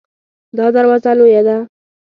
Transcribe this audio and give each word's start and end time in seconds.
دا 0.57 0.65
دروازه 0.75 1.11
لویه 1.19 1.41
ده 1.47 1.57